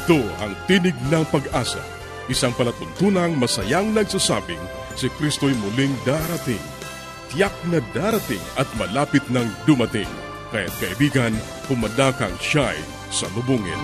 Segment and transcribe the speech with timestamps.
[0.00, 1.84] Ito ang Tinig ng Pag-asa,
[2.32, 4.64] isang palatuntunang masayang nagsasabing
[4.96, 6.62] si Kristo'y muling darating.
[7.28, 10.08] Tiyak na darating at malapit nang dumating.
[10.56, 11.36] Kaya't kaibigan,
[11.68, 12.80] pumadakang siya'y
[13.12, 13.76] salubungin.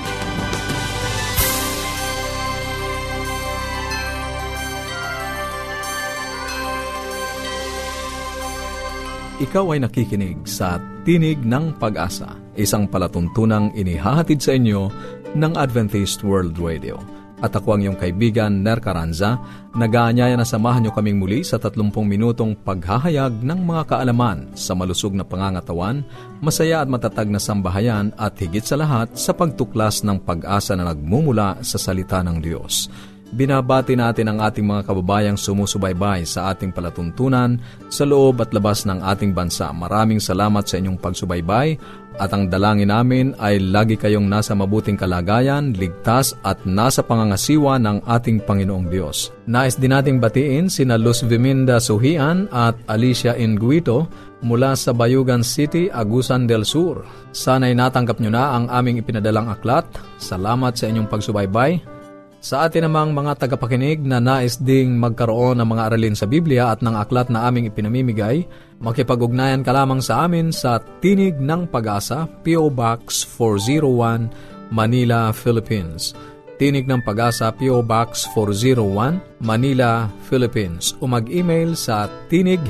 [9.37, 14.88] Ikaw ay nakikinig sa Tinig ng Pag-asa, isang palatuntunang inihahatid sa inyo
[15.37, 16.96] ng Adventist World Radio.
[17.45, 19.37] At ako ang iyong kaibigan, Ner Caranza,
[19.77, 25.12] nag-aanyaya na samahan niyo kaming muli sa 30 minutong paghahayag ng mga kaalaman sa malusog
[25.12, 26.01] na pangangatawan,
[26.41, 31.60] masaya at matatag na sambahayan at higit sa lahat sa pagtuklas ng pag-asa na nagmumula
[31.60, 32.88] sa salita ng Diyos.
[33.35, 37.59] Binabati natin ang ating mga kababayang sumusubaybay sa ating palatuntunan
[37.91, 39.74] sa loob at labas ng ating bansa.
[39.74, 41.74] Maraming salamat sa inyong pagsubaybay
[42.16, 48.07] at ang dalangin namin ay lagi kayong nasa mabuting kalagayan, ligtas at nasa pangangasiwa ng
[48.09, 49.35] ating Panginoong Diyos.
[49.51, 54.09] Nais din nating batiin sina Luz Viminda Suhian at Alicia Inguito
[54.40, 57.05] mula sa Bayugan City, Agusan del Sur.
[57.35, 59.85] Sana'y natanggap nyo na ang aming ipinadalang aklat.
[60.16, 61.96] Salamat sa inyong pagsubaybay.
[62.40, 66.84] Sa atin namang mga tagapakinig na nais ding magkaroon ng mga aralin sa Biblia at
[66.84, 68.44] ng aklat na aming ipinamimigay,
[68.78, 72.69] makipag-ugnayan ka lamang sa amin sa Tinig ng Pag-asa, P.O.
[72.69, 74.31] Box 401,
[74.70, 76.12] Manila, Philippines.
[76.56, 77.84] Tinig ng Pag-asa, P.O.
[77.84, 80.97] Box 401, Manila, Philippines.
[81.00, 82.60] O mag-email sa tinig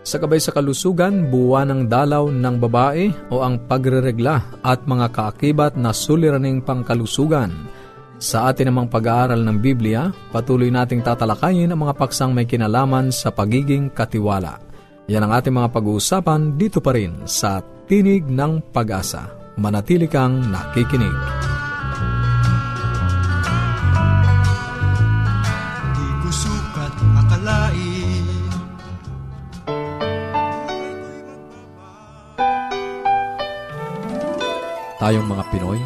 [0.04, 5.80] Sa kabay sa kalusugan, buwa ng dalaw ng babae o ang pagreregla at mga kaakibat
[5.80, 7.52] na suliraning pangkalusugan.
[8.20, 13.32] Sa atin namang pag-aaral ng Biblia, patuloy nating tatalakayin ang mga paksang may kinalaman sa
[13.32, 14.60] pagiging katiwala.
[15.08, 19.28] Yan ang ating mga pag-uusapan dito pa rin sa Tinig ng Pag-asa.
[19.60, 21.18] Manatili kang nakikinig.
[25.92, 28.24] Di ko sukat akalain
[34.96, 35.76] Tayong mga Pinoy,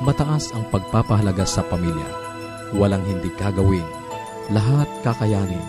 [0.00, 2.08] mataas ang pagpapahalaga sa pamilya.
[2.72, 3.84] Walang hindi kagawin.
[4.48, 5.60] Lahat kakayanin.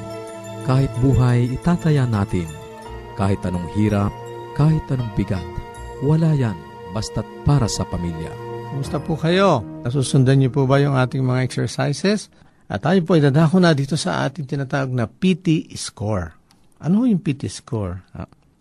[0.63, 2.47] Kahit buhay, itataya natin.
[3.19, 4.16] Kahit anong hirap,
[4.56, 5.44] kahit anong bigat,
[6.03, 6.57] wala yan
[6.91, 8.31] basta't para sa pamilya.
[8.72, 9.63] Kumusta po kayo?
[9.83, 12.28] Nasusundan niyo po ba yung ating mga exercises?
[12.66, 16.33] At tayo po idadako na dito sa ating tinatawag na PT score.
[16.81, 18.03] Ano yung PT score?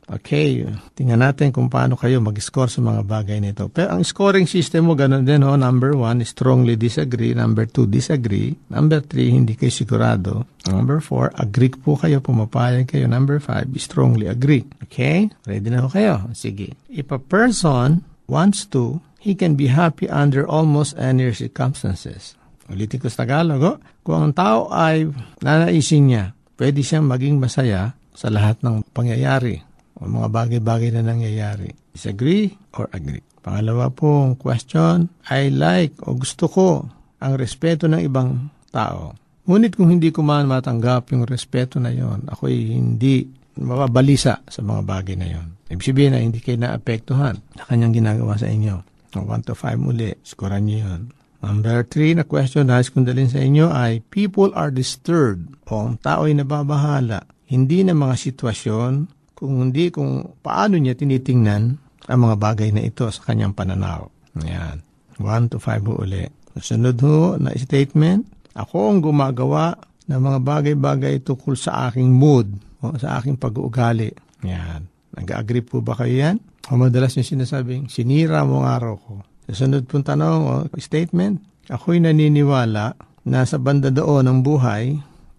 [0.05, 3.73] Okay, tingnan natin kung paano kayo mag-score sa mga bagay nito.
[3.73, 5.57] Pero ang scoring system mo, ganun din ho.
[5.57, 7.33] Number one, strongly disagree.
[7.33, 8.53] Number two, disagree.
[8.69, 10.45] Number three, hindi kayo sigurado.
[10.69, 13.09] Number four, agree po kayo, pumapayag kayo.
[13.09, 14.69] Number five, strongly agree.
[14.85, 15.33] Okay?
[15.49, 16.29] Ready na ho kayo?
[16.37, 16.77] Sige.
[16.93, 22.37] If a person wants to, he can be happy under almost any circumstances.
[22.69, 23.77] Ulitin ko sa Tagalog, oh.
[24.05, 25.09] kung ang tao ay
[25.41, 26.25] nanaisin niya,
[26.61, 29.65] pwede siyang maging masaya sa lahat ng pangyayari
[29.99, 31.71] o mga bagay-bagay na nangyayari.
[31.95, 33.23] Disagree or agree.
[33.45, 36.89] Pangalawa pong question, I like o gusto ko
[37.21, 39.13] ang respeto ng ibang tao.
[39.45, 43.29] Ngunit kung hindi ko man matanggap yung respeto na yon, ako'y hindi
[43.61, 45.49] mababalisa sa mga bagay na yon.
[45.69, 48.81] Ibig sabihin na hindi kayo naapektuhan sa kanyang ginagawa sa inyo.
[49.15, 51.03] 1 to 5 muli, skoran nyo yun.
[51.45, 56.01] Number 3 na question na kung dalhin sa inyo ay, people are disturbed o ang
[56.01, 57.29] tao ay nababahala.
[57.45, 61.63] Hindi na mga sitwasyon kung hindi kung paano niya tinitingnan
[62.07, 64.07] ang mga bagay na ito sa kanyang pananaw.
[64.47, 64.83] Yan.
[65.19, 66.27] 1 to 5 ho uli.
[66.55, 69.75] Sunod ho na statement, ako ang gumagawa
[70.07, 74.15] ng mga bagay-bagay tukol sa aking mood o sa aking pag-uugali.
[74.47, 74.87] Yan.
[75.15, 76.37] Nag-agree po ba kayo yan?
[76.71, 79.13] O madalas yung sinasabing, sinira mo ang araw ko.
[79.51, 84.97] Sunod pong tanong o statement, ako'y naniniwala na sa banda doon ng buhay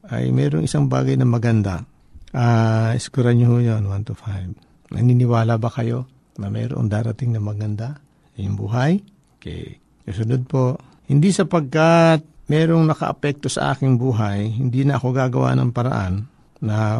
[0.10, 1.86] ay mayroong isang bagay na maganda
[2.36, 4.92] Uh, iskuran nyo yun, 1 to 5.
[4.92, 8.04] Naniniwala ba kayo na mayroong darating na maganda
[8.36, 8.94] inyong buhay.
[9.40, 9.80] Okay.
[10.04, 10.76] Kasunod po,
[11.08, 16.28] hindi sapagkat merong nakaapekto sa aking buhay, hindi na ako gagawa ng paraan
[16.60, 17.00] na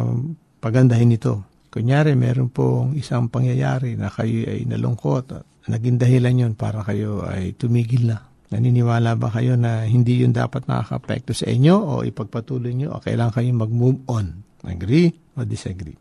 [0.58, 1.44] pagandahin ito.
[1.68, 7.28] Kunyari, meron pong isang pangyayari na kayo ay nalungkot at naging dahilan yon para kayo
[7.28, 8.24] ay tumigil na.
[8.48, 13.36] Naniniwala ba kayo na hindi yun dapat nakaka-apekto sa inyo o ipagpatuloy nyo o kailangan
[13.36, 14.45] kayo mag-move on?
[14.66, 15.96] Agree o disagree?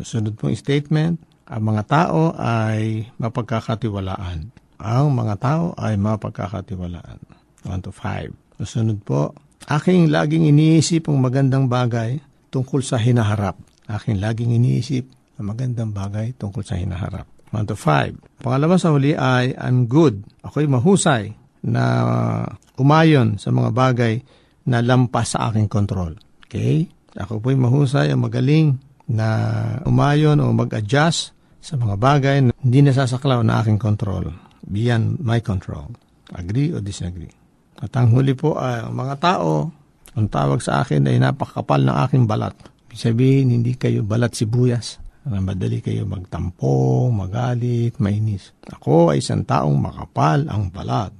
[0.00, 1.20] Sunod pong statement,
[1.50, 4.54] ang mga tao ay mapagkakatiwalaan.
[4.80, 7.18] Ang mga tao ay mapagkakatiwalaan.
[7.66, 8.64] 1 to 5.
[8.64, 9.34] Sunod po,
[9.68, 13.58] aking laging iniisip ang magandang bagay tungkol sa hinaharap.
[13.90, 15.04] Aking laging iniisip
[15.40, 17.26] ang magandang bagay tungkol sa hinaharap.
[17.50, 18.40] 1 to 5.
[18.46, 20.22] Pangalawa sa huli ay, I'm good.
[20.46, 21.34] Ako'y mahusay
[21.66, 21.84] na
[22.80, 24.14] umayon sa mga bagay
[24.70, 26.14] na lampas sa aking kontrol.
[26.46, 26.88] Okay?
[27.18, 28.78] Ako po'y mahusay o magaling
[29.10, 29.28] na
[29.82, 34.30] umayon o mag-adjust sa mga bagay na hindi nasasaklaw na aking kontrol.
[34.64, 35.90] Beyond my control.
[36.30, 37.32] Agree o disagree?
[37.80, 39.72] At ang huli po ang mga tao,
[40.14, 42.54] ang tawag sa akin ay napakapal ng aking balat.
[42.90, 48.56] Ibig sabihin, hindi kayo balat sibuyas na madali kayo magtampo, magalit, mainis.
[48.66, 51.12] Ako ay isang taong makapal ang balat.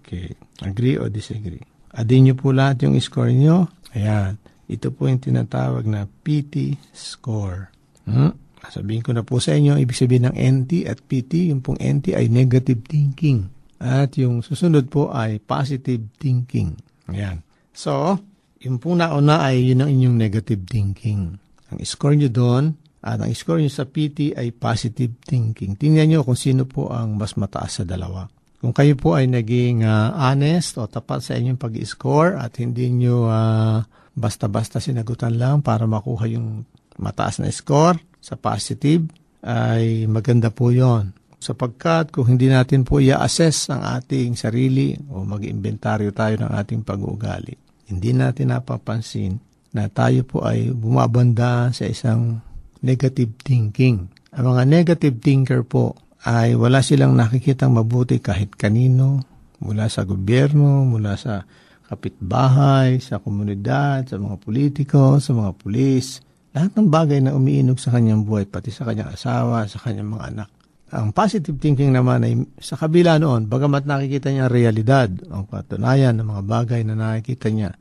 [0.00, 0.34] Okay.
[0.64, 1.62] Agree o disagree?
[1.94, 3.70] Adin nyo po lahat yung score nyo.
[3.94, 4.38] Ayan.
[4.70, 7.68] Ito po yung tinatawag na PT score.
[8.08, 8.32] Hmm?
[8.64, 12.16] Sabihin ko na po sa inyo, ibig sabihin ng NT at PT, yung pong NT
[12.16, 13.52] ay negative thinking.
[13.76, 16.80] At yung susunod po ay positive thinking.
[17.12, 17.44] Ayan.
[17.76, 18.16] So,
[18.64, 21.36] yung po nauna ay yun ang inyong negative thinking.
[21.68, 22.64] Ang score nyo doon,
[23.04, 25.76] at ang score nyo sa PT ay positive thinking.
[25.76, 28.24] Tingnan nyo kung sino po ang mas mataas sa dalawa.
[28.64, 33.28] Kung kayo po ay naging uh, honest o tapat sa inyong pag-score at hindi nyo
[33.28, 33.84] uh,
[34.14, 36.62] basta-basta sinagutan lang para makuha yung
[36.98, 39.04] mataas na score sa positive,
[39.44, 41.12] ay maganda po yon
[41.44, 47.52] sapagkat kung hindi natin po i-assess ang ating sarili o mag-inventaryo tayo ng ating pag-uugali,
[47.92, 49.36] hindi natin napapansin
[49.76, 52.40] na tayo po ay bumabanda sa isang
[52.80, 54.08] negative thinking.
[54.32, 55.92] Ang mga negative thinker po
[56.24, 59.20] ay wala silang nakikitang mabuti kahit kanino,
[59.60, 61.44] mula sa gobyerno, mula sa
[61.94, 66.20] kapitbahay, sa komunidad, sa mga politiko, sa mga pulis.
[66.54, 70.24] Lahat ng bagay na umiinog sa kanyang buhay, pati sa kanyang asawa, sa kanyang mga
[70.34, 70.48] anak.
[70.94, 76.14] Ang positive thinking naman ay sa kabila noon, bagamat nakikita niya ang realidad, ang patunayan
[76.18, 77.74] ng mga bagay na nakikita niya,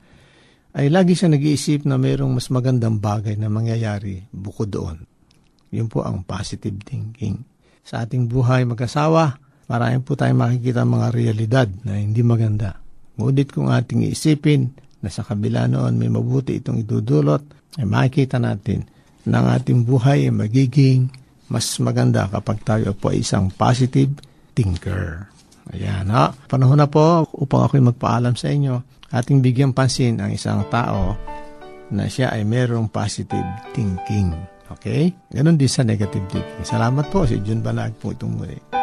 [0.74, 5.06] ay lagi siya nag-iisip na mayroong mas magandang bagay na mangyayari bukod doon.
[5.70, 7.46] Yun po ang positive thinking
[7.84, 9.38] sa ating buhay mag-asawa,
[9.68, 12.83] marami po tayong makikita mga realidad na hindi maganda.
[13.18, 14.74] Ngunit kung ating iisipin
[15.04, 17.44] na sa kabila noon may mabuti itong idudulot,
[17.78, 18.86] ay makikita natin
[19.26, 21.10] na ang ating buhay ay magiging
[21.52, 24.10] mas maganda kapag tayo po ay isang positive
[24.58, 25.30] thinker.
[25.72, 26.34] Ayan ha.
[26.50, 28.84] Panahon na po upang ako'y magpaalam sa inyo.
[29.14, 31.16] Ating bigyan pansin ang isang tao
[31.94, 34.34] na siya ay merong positive thinking.
[34.74, 35.14] Okay?
[35.30, 36.66] Ganon din sa negative thinking.
[36.66, 38.83] Salamat po si Jun Banag po itong muli.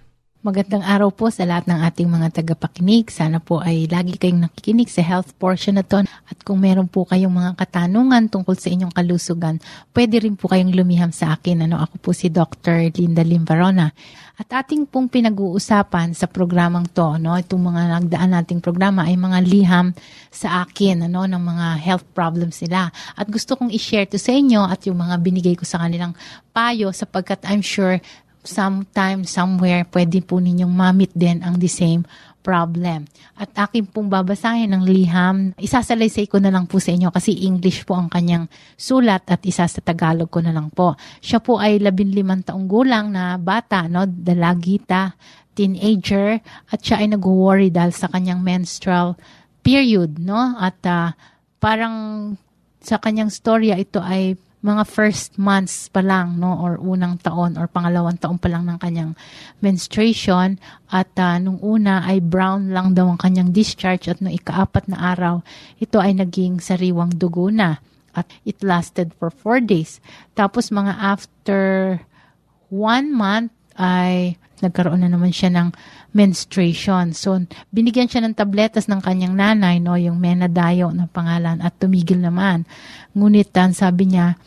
[0.41, 3.13] Magandang araw po sa lahat ng ating mga tagapakinig.
[3.13, 6.01] Sana po ay lagi kayong nakikinig sa health portion na to.
[6.01, 9.61] At kung meron po kayong mga katanungan tungkol sa inyong kalusugan,
[9.93, 11.69] pwede rin po kayong lumiham sa akin.
[11.69, 12.89] Ano, ako po si Dr.
[12.89, 13.93] Linda Limbarona.
[14.41, 19.45] At ating pong pinag-uusapan sa programang to, no, itong mga nagdaan nating programa ay mga
[19.45, 19.93] liham
[20.33, 22.89] sa akin ano, ng mga health problems nila.
[23.13, 26.17] At gusto kong i-share to sa inyo at yung mga binigay ko sa kanilang
[26.49, 28.01] payo sapagkat I'm sure
[28.41, 32.05] sometime, somewhere, pwede po ninyong mamit din ang the same
[32.41, 33.05] problem.
[33.37, 37.85] At akin pong babasahin ng liham, isasalaysay ko na lang po sa inyo kasi English
[37.85, 40.97] po ang kanyang sulat at isa sa Tagalog ko na lang po.
[41.21, 44.09] Siya po ay labinlimang taong gulang na bata, no?
[44.09, 45.13] dalagita,
[45.53, 46.41] teenager,
[46.73, 49.15] at siya ay nag-worry dahil sa kanyang menstrual
[49.61, 50.57] period, no?
[50.57, 51.13] At uh,
[51.61, 51.95] parang
[52.81, 57.65] sa kanyang storya, ito ay mga first months pa lang, no, or unang taon or
[57.65, 59.17] pangalawang taon pa lang ng kanyang
[59.57, 60.61] menstruation
[60.93, 65.17] at uh, nung una ay brown lang daw ang kanyang discharge at nung ikaapat na
[65.17, 65.41] araw,
[65.81, 67.81] ito ay naging sariwang dugo na
[68.13, 69.97] at it lasted for four days.
[70.37, 71.61] Tapos mga after
[72.69, 73.49] one month
[73.81, 75.73] ay nagkaroon na naman siya ng
[76.13, 77.17] menstruation.
[77.17, 77.33] So,
[77.73, 82.69] binigyan siya ng tabletas ng kanyang nanay, no, yung Menadayo na pangalan, at tumigil naman.
[83.17, 84.37] Ngunit, tan, sabi niya,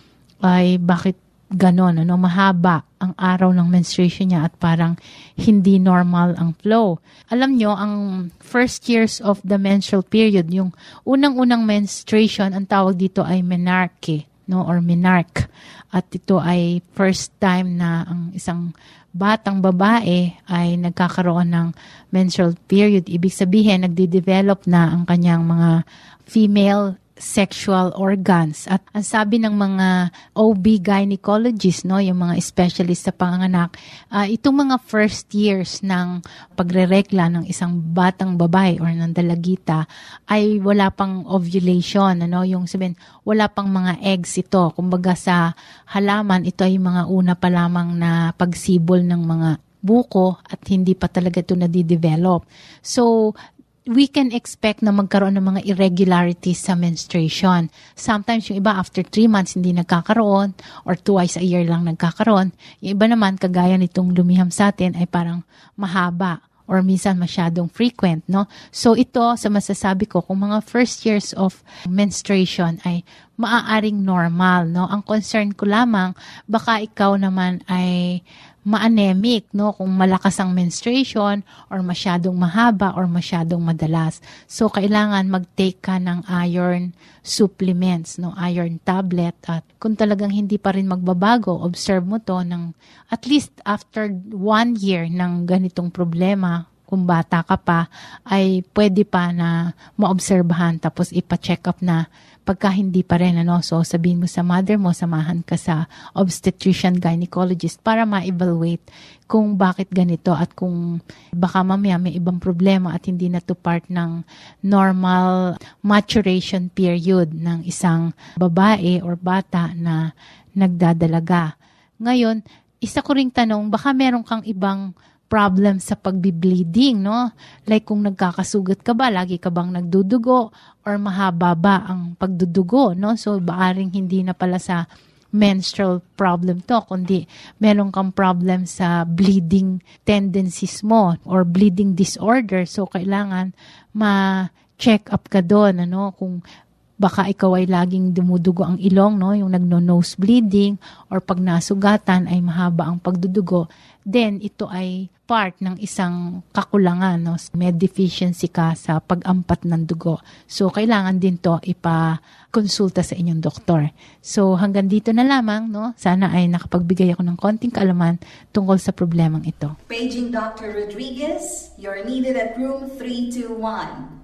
[0.45, 1.17] ay bakit
[1.55, 4.99] ganon, ano, mahaba ang araw ng menstruation niya at parang
[5.39, 6.99] hindi normal ang flow.
[7.31, 7.95] Alam nyo, ang
[8.43, 10.75] first years of the menstrual period, yung
[11.07, 15.47] unang-unang menstruation, ang tawag dito ay menarche, no, or menarch.
[15.95, 18.75] At ito ay first time na ang isang
[19.15, 21.69] batang babae ay nagkakaroon ng
[22.11, 23.07] menstrual period.
[23.07, 25.87] Ibig sabihin, nagde-develop na ang kanyang mga
[26.27, 28.67] female sexual organs.
[28.67, 33.79] At ang sabi ng mga OB gynecologists, no, yung mga specialist sa panganganak,
[34.11, 36.23] uh, itong mga first years ng
[36.59, 39.87] pagreregla ng isang batang babae or ng dalagita
[40.27, 44.75] ay wala pang ovulation, ano, yung sabihin, wala pang mga eggs ito.
[44.75, 45.55] Kumbaga sa
[45.95, 49.51] halaman, ito ay mga una pa lamang na pagsibol ng mga
[49.85, 52.49] buko at hindi pa talaga ito nadidevelop.
[52.81, 53.37] So,
[53.85, 57.69] we can expect na magkaroon ng mga irregularities sa menstruation.
[57.93, 60.57] Sometimes yung iba after 3 months hindi nagkakaroon
[60.89, 62.57] or twice a year lang nagkakaroon.
[62.81, 65.45] Yung iba naman kagaya nitong lumiham sa atin ay parang
[65.77, 68.49] mahaba or minsan masyadong frequent, no?
[68.73, 73.05] So ito sa masasabi ko kung mga first years of menstruation ay
[73.37, 74.89] maaaring normal, no?
[74.89, 76.17] Ang concern ko lamang
[76.49, 78.25] baka ikaw naman ay
[78.65, 79.77] ma-anemic, no?
[79.77, 84.25] Kung malakas ang menstruation or masyadong mahaba or masyadong madalas.
[84.49, 88.33] So, kailangan mag-take ka ng iron supplements, no?
[88.41, 89.37] Iron tablet.
[89.45, 92.73] At kung talagang hindi pa rin magbabago, observe mo to ng
[93.13, 97.89] at least after one year ng ganitong problema, kung bata ka pa,
[98.29, 102.07] ay pwede pa na maobserbahan tapos ipa-check up na
[102.45, 107.01] pagka hindi pa rin, ano, so sabihin mo sa mother mo, samahan ka sa obstetrician
[107.01, 108.85] gynecologist para ma-evaluate
[109.25, 111.01] kung bakit ganito at kung
[111.33, 114.21] baka mamaya may ibang problema at hindi na to part ng
[114.61, 120.13] normal maturation period ng isang babae or bata na
[120.53, 121.57] nagdadalaga.
[121.97, 122.45] Ngayon,
[122.85, 124.93] isa ko ring tanong, baka meron kang ibang
[125.35, 127.35] problem sa pagbi-bleeding, no?
[127.67, 130.55] Like kung nagkakasugat ka ba, lagi ka bang nagdudugo
[130.87, 133.19] or mahaba ba ang pagdudugo, no?
[133.19, 134.87] So, baaring hindi na pala sa
[135.35, 137.27] menstrual problem to, kundi
[137.59, 142.63] meron kang problem sa bleeding tendencies mo or bleeding disorder.
[142.63, 143.59] So, kailangan
[143.91, 146.47] ma-check up ka doon, ano, kung
[146.95, 149.35] baka ikaw ay laging dumudugo ang ilong, no?
[149.35, 150.79] yung nagno-nose bleeding,
[151.11, 153.67] or pag nasugatan ay mahaba ang pagdudugo,
[154.07, 157.35] then ito ay part ng isang kakulangan, no?
[157.59, 160.23] may deficiency ka sa pag-ampat ng dugo.
[160.47, 163.91] So, kailangan din to ipa-konsulta sa inyong doktor.
[164.23, 165.97] So, hanggang dito na lamang, no?
[165.99, 168.23] sana ay nakapagbigay ako ng konting kaalaman
[168.55, 169.75] tungkol sa problemang ito.
[169.91, 170.71] Paging Dr.
[170.71, 174.24] Rodriguez, you're needed at room 321.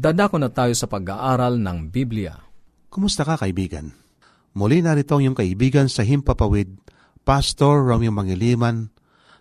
[0.00, 2.32] Dadako na tayo sa pag-aaral ng Biblia.
[2.88, 3.92] Kumusta ka kaibigan?
[4.56, 6.72] Muli narito ang iyong kaibigan sa Himpapawid,
[7.20, 8.88] Pastor Romeo Mangiliman,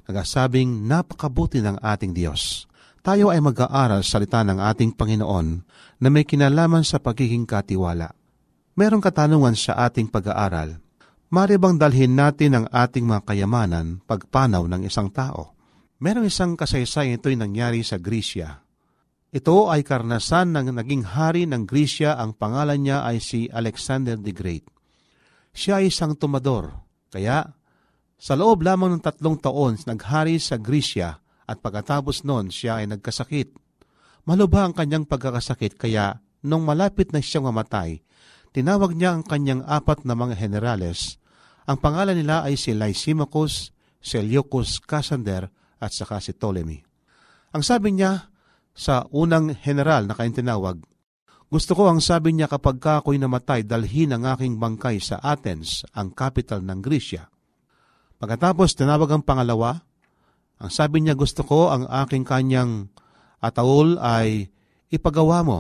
[0.04, 2.68] nagasabing napakabuti ng ating Diyos.
[3.00, 5.48] Tayo ay mag-aaral sa salita ng ating Panginoon
[6.04, 8.12] na may kinalaman sa pagiging katiwala.
[8.76, 10.76] Merong katanungan sa ating pag-aaral.
[11.32, 15.56] Mari bang dalhin natin ang ating mga kayamanan pagpanaw ng isang tao?
[16.04, 18.69] Merong isang kasaysayan ito'y nangyari sa Grisya.
[19.30, 24.34] Ito ay karnasan ng naging hari ng Grisya, ang pangalan niya ay si Alexander the
[24.34, 24.66] Great.
[25.54, 26.74] Siya ay isang tumador,
[27.14, 27.46] kaya
[28.18, 33.54] sa loob lamang ng tatlong taon naghari sa Grisya at pagkatapos noon siya ay nagkasakit.
[34.26, 38.02] Malubha ang kanyang pagkakasakit kaya nung malapit na siyang mamatay,
[38.50, 41.22] tinawag niya ang kanyang apat na mga generales.
[41.70, 46.82] Ang pangalan nila ay si Lysimachus, Seleucus Cassander at saka si Ptolemy.
[47.54, 48.30] Ang sabi niya
[48.74, 50.78] sa unang general na kayong tinawag,
[51.50, 55.82] gusto ko ang sabi niya kapag ka ako'y namatay, dalhin ang aking bangkay sa Athens,
[55.98, 57.26] ang capital ng Grisya.
[58.22, 59.82] Pagkatapos tinawag ang pangalawa,
[60.62, 62.94] ang sabi niya gusto ko ang aking kanyang
[63.42, 64.52] ataol ay
[64.94, 65.60] ipagawa mo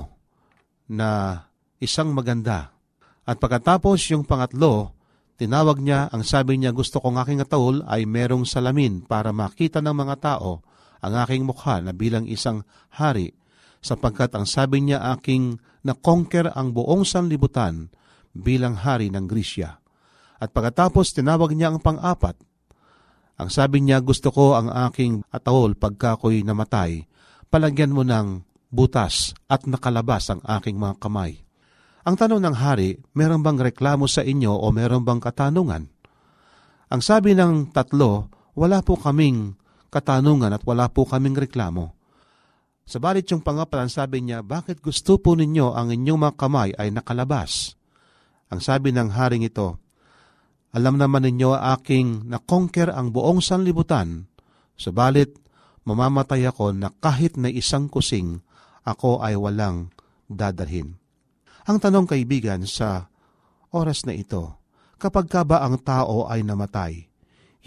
[0.85, 1.41] na
[1.81, 2.77] isang maganda.
[3.25, 4.93] At pagkatapos yung pangatlo,
[5.41, 9.95] tinawag niya, ang sabi niya gusto kong aking ataol ay merong salamin para makita ng
[9.95, 10.61] mga tao
[10.99, 13.35] ang aking mukha na bilang isang hari,
[13.79, 17.87] sapagkat ang sabi niya aking na-conquer ang buong sanlibutan
[18.35, 19.79] bilang hari ng Grisya.
[20.39, 22.35] At pagkatapos tinawag niya ang pang-apat,
[23.39, 27.07] ang sabi niya, gusto ko ang aking ataol pagka namatay,
[27.47, 31.39] palagyan mo ng butas at nakalabas ang aking mga kamay.
[32.03, 35.87] Ang tanong ng hari, meron bang reklamo sa inyo o meron bang katanungan?
[36.89, 38.27] Ang sabi ng tatlo,
[38.59, 39.55] wala po kaming
[39.89, 41.93] katanungan at wala po kaming reklamo.
[42.89, 47.77] Sabalit yung pangapalan sabi niya, bakit gusto po ninyo ang inyong mga kamay ay nakalabas?
[48.49, 49.77] Ang sabi ng haring ito,
[50.73, 54.29] alam naman ninyo aking na-conquer ang buong sanlibutan,
[54.73, 55.37] subalit
[55.85, 58.41] mamamatay ako na kahit na isang kusing,
[58.85, 59.89] ako ay walang
[60.29, 60.97] dadalhin.
[61.65, 63.09] Ang tanong kaibigan sa
[63.73, 64.57] oras na ito,
[65.01, 67.08] kapag ka ba ang tao ay namatay,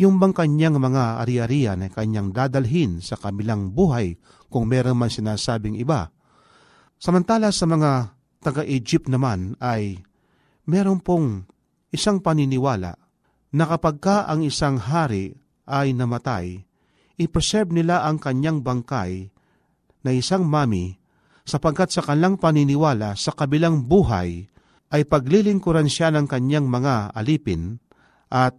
[0.02, 4.18] yung bang kanyang mga ari-arian ay kanyang dadalhin sa kabilang buhay
[4.50, 6.10] kung meron man sinasabing iba.
[6.98, 10.02] Samantala sa mga taga-Egypt naman ay
[10.66, 11.46] meron pong
[11.94, 12.98] isang paniniwala
[13.54, 15.38] na kapag ka ang isang hari
[15.70, 16.66] ay namatay,
[17.22, 19.30] i-preserve nila ang kanyang bangkay
[20.02, 20.98] na isang mami
[21.46, 24.50] sapagkat sa kanilang paniniwala sa kabilang buhay
[24.92, 27.78] ay paglilingkuran siya ng kanyang mga alipin
[28.32, 28.58] at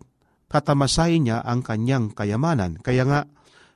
[0.53, 2.77] katamasahin niya ang kanyang kayamanan.
[2.77, 3.19] Kaya nga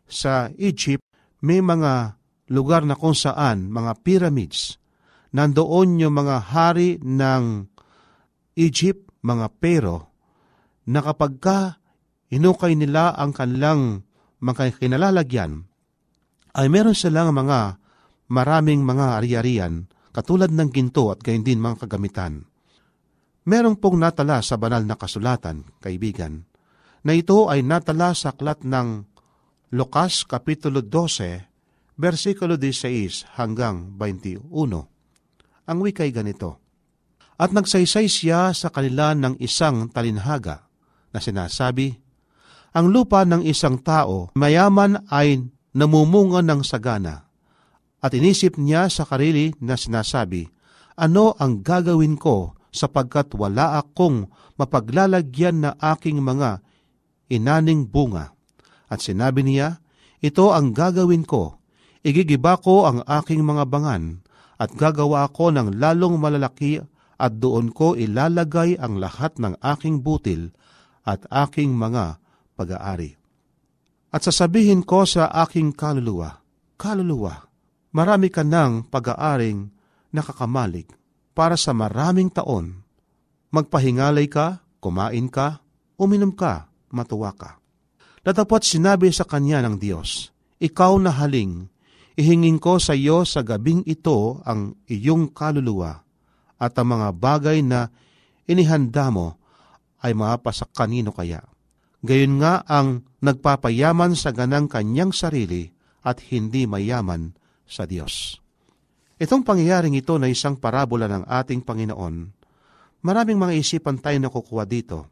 [0.05, 1.01] sa Egypt
[1.41, 2.21] may mga
[2.53, 4.77] lugar na kung saan mga pyramids.
[5.33, 7.65] Nandoon yung mga hari ng
[8.53, 10.13] Egypt mga pero
[10.87, 11.59] na kapag ka
[12.29, 14.05] inukay nila ang kanilang
[14.37, 15.65] mga kinalalagyan,
[16.53, 17.81] ay meron silang mga
[18.29, 22.47] maraming mga ari-arian katulad ng ginto at gayon din mga kagamitan.
[23.47, 26.43] Meron pong natala sa banal na kasulatan, kaibigan,
[27.03, 29.05] na ito ay natala sa aklat ng
[29.75, 34.47] Lukas Kapitulo 12, versikulo 16 hanggang 21.
[35.67, 36.63] Ang wikay ganito,
[37.37, 40.65] at nagsaysay siya sa kanila ng isang talinhaga
[41.13, 42.01] na sinasabi,
[42.73, 45.45] Ang lupa ng isang tao mayaman ay
[45.77, 47.29] namumunga ng sagana.
[48.01, 50.49] At inisip niya sa karili na sinasabi,
[50.97, 56.65] Ano ang gagawin ko sapagkat wala akong mapaglalagyan na aking mga
[57.27, 58.33] inaning bunga?
[58.87, 59.83] At sinabi niya,
[60.23, 61.59] Ito ang gagawin ko,
[62.01, 64.23] igigiba ko ang aking mga bangan,
[64.57, 66.81] at gagawa ako ng lalong malalaki
[67.17, 70.53] at doon ko ilalagay ang lahat ng aking butil
[71.05, 72.17] at aking mga
[72.57, 73.17] pag-aari.
[74.09, 76.41] At sasabihin ko sa aking kaluluwa,
[76.77, 77.49] Kaluluwa,
[77.89, 79.73] marami ka ng pag-aaring
[80.13, 80.93] nakakamalik
[81.33, 82.85] para sa maraming taon.
[83.49, 85.65] Magpahingalay ka, kumain ka,
[85.97, 87.59] uminom ka, matuwa ka.
[88.23, 91.69] Datapot sinabi sa kanya ng Diyos, Ikaw na haling,
[92.17, 96.01] ihingin ko sa iyo sa gabing ito ang iyong kaluluwa
[96.57, 97.93] at ang mga bagay na
[98.49, 99.37] inihanda mo
[100.01, 101.45] ay mapasa kanino kaya.
[102.01, 105.69] Gayon nga ang nagpapayaman sa ganang kanyang sarili
[106.05, 107.33] at hindi mayaman
[107.65, 108.37] sa Diyos.
[109.17, 112.15] Itong pangyayaring ito na isang parabola ng ating Panginoon,
[113.01, 115.09] maraming mga isipan tayo nakukuha dito.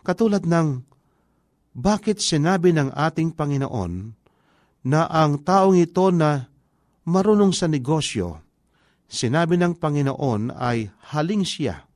[0.00, 0.82] Katulad ng,
[1.72, 4.12] bakit sinabi ng ating Panginoon
[4.84, 6.52] na ang taong ito na
[7.08, 8.44] marunong sa negosyo,
[9.08, 11.88] sinabi ng Panginoon ay haling siya.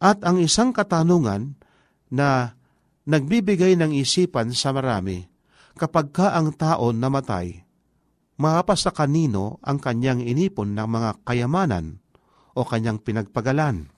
[0.00, 1.60] At ang isang katanungan
[2.08, 2.56] na
[3.04, 5.28] nagbibigay ng isipan sa marami,
[5.76, 7.60] kapag ka ang tao namatay,
[8.40, 12.00] mapas sa kanino ang kanyang inipon ng mga kayamanan
[12.56, 13.92] o kanyang pinagpagalan.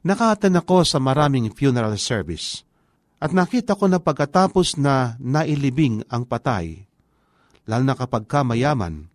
[0.00, 2.69] Nakatan ako sa maraming funeral service
[3.20, 6.88] at nakita ko na pagkatapos na nailibing ang patay,
[7.68, 9.12] lalo na kapag ka mayaman,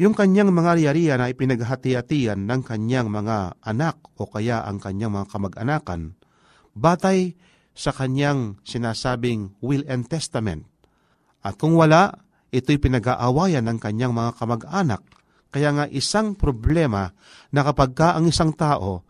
[0.00, 5.28] yung kanyang mga riyariya na ipinaghati-hatian ng kanyang mga anak o kaya ang kanyang mga
[5.28, 6.16] kamag-anakan,
[6.72, 7.36] batay
[7.76, 10.64] sa kanyang sinasabing will and testament.
[11.44, 12.16] At kung wala,
[12.48, 15.04] ito'y pinag-aawayan ng kanyang mga kamag-anak.
[15.52, 17.12] Kaya nga isang problema
[17.52, 19.04] na kapag ka ang isang tao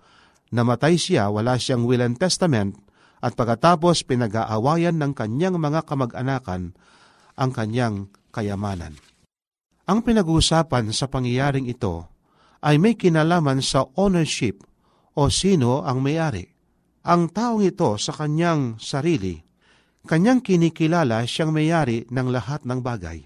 [0.50, 2.74] namatay siya, wala siyang will and testament,
[3.20, 6.72] at pagkatapos pinag-aawayan ng kanyang mga kamag-anakan
[7.36, 8.96] ang kanyang kayamanan.
[9.88, 12.08] Ang pinag-uusapan sa pangyayaring ito
[12.64, 14.64] ay may kinalaman sa ownership
[15.16, 16.46] o sino ang may-ari.
[17.04, 19.40] Ang taong ito sa kanyang sarili,
[20.04, 23.24] kanyang kinikilala siyang may-ari ng lahat ng bagay.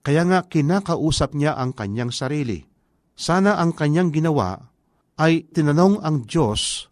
[0.00, 2.62] Kaya nga kinakausap niya ang kanyang sarili.
[3.16, 4.54] Sana ang kanyang ginawa
[5.16, 6.86] ay tinanong ang Diyos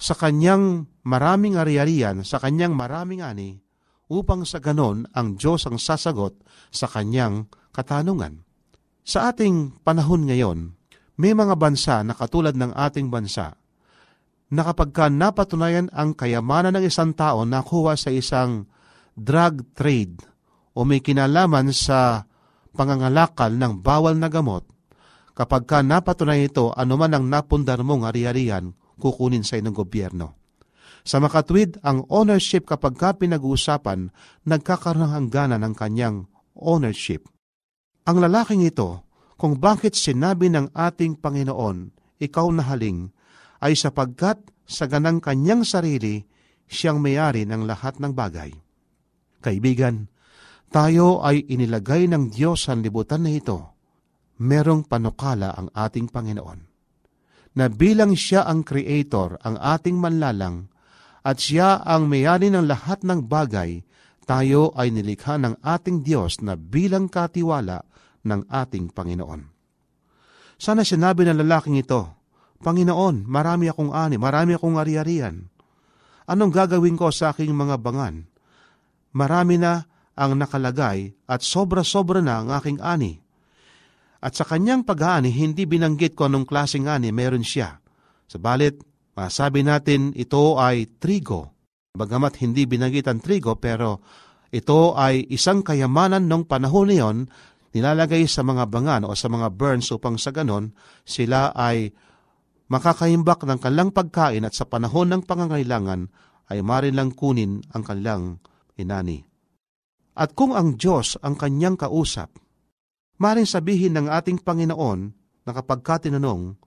[0.00, 3.60] sa kanyang maraming ari-arian, sa kanyang maraming ani,
[4.10, 6.42] upang sa ganon ang Diyos ang sasagot
[6.74, 8.42] sa kanyang katanungan.
[9.06, 10.74] Sa ating panahon ngayon,
[11.20, 13.54] may mga bansa na katulad ng ating bansa
[14.50, 18.66] na kapag ka napatunayan ang kayamanan ng isang tao nakuha sa isang
[19.14, 20.18] drug trade
[20.74, 22.26] o may kinalaman sa
[22.74, 24.66] pangangalakal ng bawal na gamot,
[25.38, 30.39] kapag ka napatunayan ito, anuman ang napundar mong ari-arian, kukunin sa ng gobyerno.
[31.04, 34.12] Sa makatwid, ang ownership kapag ka pinag-uusapan,
[34.44, 37.24] nagkakaroon ng hanggana ng kanyang ownership.
[38.04, 39.04] Ang lalaking ito,
[39.40, 43.08] kung bakit sinabi ng ating Panginoon, ikaw na haling,
[43.64, 46.20] ay sapagkat sa ganang kanyang sarili,
[46.68, 48.52] siyang mayari ng lahat ng bagay.
[49.40, 50.12] Kaibigan,
[50.70, 53.74] tayo ay inilagay ng Diyos sa libutan na ito.
[54.38, 56.60] Merong panukala ang ating Panginoon.
[57.58, 60.70] Na bilang siya ang creator, ang ating manlalang,
[61.20, 63.84] at siya ang mayari ng lahat ng bagay,
[64.24, 67.84] tayo ay nilikha ng ating Diyos na bilang katiwala
[68.24, 69.42] ng ating Panginoon.
[70.60, 72.08] Sana sinabi ng lalaking ito,
[72.60, 75.48] Panginoon, marami akong ani, marami akong ari-arian.
[76.28, 78.28] Anong gagawin ko sa aking mga bangan?
[79.16, 83.18] Marami na ang nakalagay at sobra-sobra na ang aking ani.
[84.20, 87.80] At sa kanyang pag-aani, hindi binanggit ko anong klaseng ani meron siya.
[88.28, 88.76] Sabalit,
[89.14, 93.98] masabi natin ito ay trigo Bagamat hindi binanggit ang trigo pero
[94.54, 97.18] ito ay isang kayamanan ng panahon niyon
[97.74, 100.70] nilalagay sa mga bangan o sa mga burns upang sa ganon
[101.02, 101.90] sila ay
[102.70, 106.06] makakaimbak ng kanilang pagkain at sa panahon ng pangangailangan
[106.50, 108.38] ay marin lang kunin ang kanilang
[108.78, 109.22] inani.
[110.14, 112.34] At kung ang Diyos ang kanyang kausap,
[113.18, 115.00] maring sabihin ng ating Panginoon
[115.46, 116.58] na kapag katinanong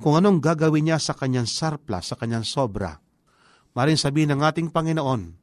[0.00, 3.00] kung anong gagawin niya sa kanyang sarpla, sa kanyang sobra,
[3.76, 5.36] Maring sabihin ng ating Panginoon,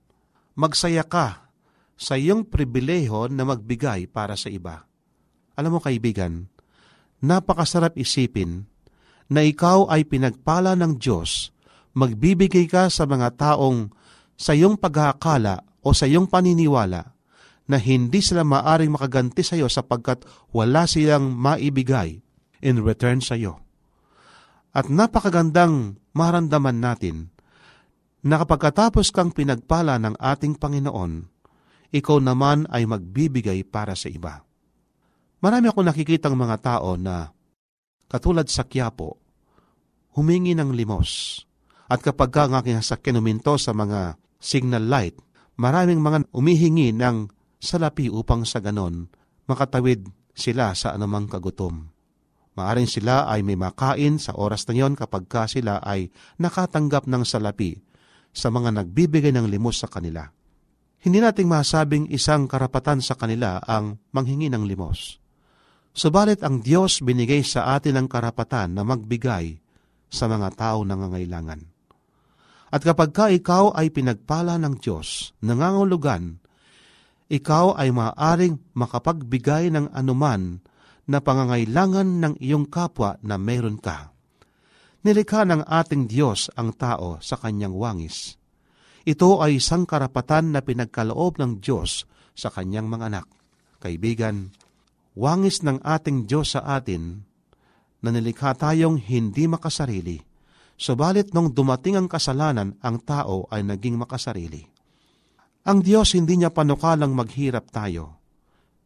[0.58, 1.54] magsaya ka
[1.94, 4.90] sa iyong pribileho na magbigay para sa iba.
[5.54, 6.50] Alam mo kaibigan,
[7.22, 8.66] napakasarap isipin
[9.30, 11.54] na ikaw ay pinagpala ng Diyos,
[11.94, 13.94] magbibigay ka sa mga taong
[14.34, 15.22] sa iyong pag
[15.86, 17.14] o sa iyong paniniwala
[17.70, 22.18] na hindi sila maaring makaganti sa iyo sapagkat wala silang maibigay
[22.66, 23.63] in return sa iyo.
[24.74, 27.30] At napakagandang maramdaman natin
[28.26, 31.30] na kapagkatapos kang pinagpala ng ating Panginoon,
[31.94, 34.42] ikaw naman ay magbibigay para sa iba.
[35.46, 37.30] Marami ako nakikitang mga tao na,
[38.10, 39.22] katulad sa Quiapo,
[40.18, 41.44] humingi ng limos.
[41.86, 45.14] At kapag ka ang aking sasakyan uminto sa mga signal light,
[45.62, 47.30] maraming mga umihingi ng
[47.62, 49.06] salapi upang sa ganon
[49.46, 51.93] makatawid sila sa anumang kagutom.
[52.54, 57.26] Maaring sila ay may makain sa oras na yon kapag ka sila ay nakatanggap ng
[57.26, 57.82] salapi
[58.30, 60.30] sa mga nagbibigay ng limos sa kanila.
[61.04, 65.20] Hindi nating masabing isang karapatan sa kanila ang manghingi ng limos.
[65.94, 69.62] Subalit ang Diyos binigay sa atin ang karapatan na magbigay
[70.10, 71.62] sa mga tao nangangailangan.
[72.74, 76.42] At kapag ka ikaw ay pinagpala ng Diyos, nangangulugan,
[77.30, 80.62] ikaw ay maaaring makapagbigay ng anuman
[81.08, 84.14] na pangangailangan ng iyong kapwa na meron ka.
[85.04, 88.40] Nilikha ng ating Diyos ang tao sa kanyang wangis.
[89.04, 93.28] Ito ay isang karapatan na pinagkaloob ng Diyos sa kanyang mga anak.
[93.84, 94.56] Kaibigan,
[95.20, 97.28] wangis ng ating Diyos sa atin
[98.00, 100.24] na nilikha tayong hindi makasarili.
[100.80, 104.64] Subalit nung dumating ang kasalanan, ang tao ay naging makasarili.
[105.68, 108.23] Ang Diyos hindi niya panukalang maghirap tayo.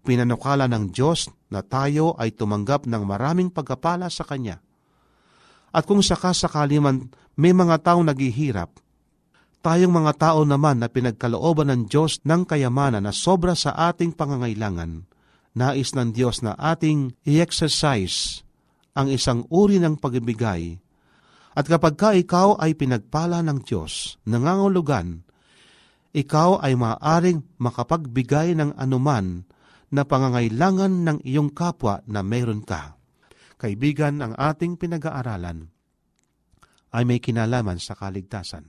[0.07, 4.63] Pinanukala ng Diyos na tayo ay tumanggap ng maraming pagkapala sa Kanya.
[5.75, 8.71] At kung sakasakali man may mga taong naghihirap,
[9.59, 15.03] tayong mga tao naman na pinagkalooban ng Diyos ng kayamanan na sobra sa ating pangangailangan,
[15.59, 18.47] nais ng Diyos na ating i-exercise
[18.95, 20.79] ang isang uri ng pagibigay.
[21.51, 25.27] At kapag ka ikaw ay pinagpala ng Diyos, nangangulugan,
[26.15, 29.43] ikaw ay maaaring makapagbigay ng anuman
[29.91, 32.99] na pangangailangan ng iyong kapwa na meron ka.
[33.57, 35.71] Kaibigan, ang ating pinag-aaralan
[36.93, 38.67] ay may kinalaman sa kaligtasan.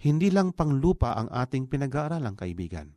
[0.00, 2.92] Hindi lang panglupa ang ating pinag-aaralan, kaibigan.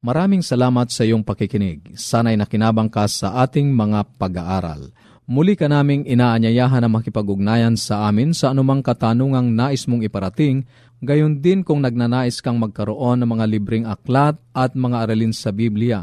[0.00, 1.92] Maraming salamat sa iyong pakikinig.
[1.92, 4.90] Sana'y nakinabang ka sa ating mga pag-aaral.
[5.30, 10.66] Muli ka naming inaanyayahan na makipag-ugnayan sa amin sa anumang katanungang nais mong iparating,
[10.98, 16.02] gayon din kung nagnanais kang magkaroon ng mga libreng aklat at mga aralin sa Biblia.